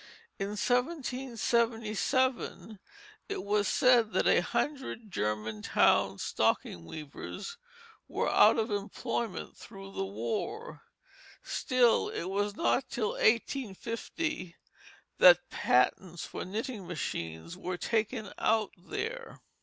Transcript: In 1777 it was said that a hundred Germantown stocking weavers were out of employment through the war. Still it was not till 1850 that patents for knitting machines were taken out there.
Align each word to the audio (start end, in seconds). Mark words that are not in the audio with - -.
In 0.39 0.57
1777 0.57 2.79
it 3.29 3.43
was 3.43 3.67
said 3.67 4.13
that 4.13 4.25
a 4.27 4.39
hundred 4.39 5.11
Germantown 5.11 6.17
stocking 6.17 6.85
weavers 6.85 7.57
were 8.07 8.27
out 8.27 8.57
of 8.57 8.71
employment 8.71 9.55
through 9.55 9.91
the 9.91 10.03
war. 10.03 10.81
Still 11.43 12.09
it 12.09 12.23
was 12.23 12.55
not 12.55 12.89
till 12.89 13.09
1850 13.09 14.55
that 15.19 15.51
patents 15.51 16.25
for 16.25 16.45
knitting 16.45 16.87
machines 16.87 17.55
were 17.55 17.77
taken 17.77 18.33
out 18.39 18.71
there. 18.75 19.41